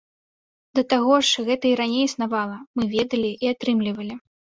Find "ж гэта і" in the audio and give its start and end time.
1.27-1.73